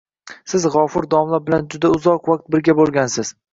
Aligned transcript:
Siz 0.53 0.63
G‘afur 0.75 1.07
domla 1.11 1.41
bilan 1.51 1.69
juda 1.75 1.93
uzoq 1.99 2.33
vaqt 2.33 2.51
birga 2.57 2.79
bo‘lgansiz 2.83 3.35